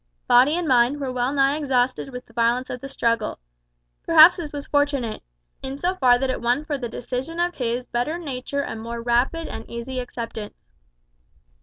Body 0.27 0.55
and 0.57 0.67
mind 0.67 0.99
were 0.99 1.11
well 1.11 1.31
nigh 1.31 1.57
exhausted 1.59 2.09
with 2.09 2.25
the 2.25 2.33
violence 2.33 2.71
of 2.71 2.81
the 2.81 2.87
struggle. 2.89 3.37
Perhaps 4.03 4.37
this 4.37 4.51
was 4.51 4.65
fortunate, 4.65 5.21
in 5.61 5.77
so 5.77 5.93
far 5.93 6.17
that 6.17 6.31
it 6.31 6.41
won 6.41 6.65
for 6.65 6.75
the 6.75 6.89
decision 6.89 7.39
of 7.39 7.53
his 7.53 7.85
better 7.85 8.17
nature 8.17 8.63
a 8.63 8.75
more 8.75 9.03
rapid 9.03 9.47
and 9.47 9.69
easy 9.69 9.99
acceptance. 9.99 10.57